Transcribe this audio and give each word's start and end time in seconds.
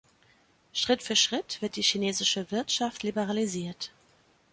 Schritt 0.73 1.03
für 1.03 1.15
Schritt 1.15 1.61
wird 1.61 1.75
die 1.75 1.83
chinesische 1.83 2.49
Wirtschaft 2.49 3.03
liberalisiert. 3.03 3.91